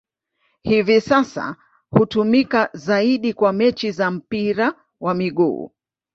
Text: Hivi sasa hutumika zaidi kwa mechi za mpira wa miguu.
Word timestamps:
Hivi 0.61 1.01
sasa 1.01 1.55
hutumika 1.91 2.69
zaidi 2.73 3.33
kwa 3.33 3.53
mechi 3.53 3.91
za 3.91 4.11
mpira 4.11 4.73
wa 4.99 5.13
miguu. 5.13 5.71